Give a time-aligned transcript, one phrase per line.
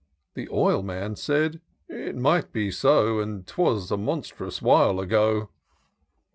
[0.33, 5.51] The Oihnan said, * It might be so; And 'twas a monstrous while ago.'